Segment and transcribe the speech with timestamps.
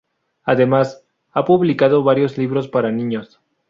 [0.45, 3.39] Además, ha publicado varios libros para niños.